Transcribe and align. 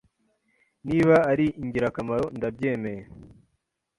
niba 0.87 1.15
ari 1.31 1.45
ingirakamaro 1.63 2.25
ndabyemeye 2.37 3.03